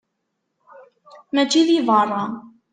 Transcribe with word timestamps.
Mačči 1.33 1.61
di 1.67 1.77
berra. 1.87 2.23